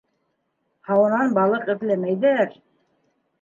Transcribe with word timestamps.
Һауанан 0.89 1.35
балыҡ 1.39 1.69
эҙләмәйҙәр. 1.75 2.57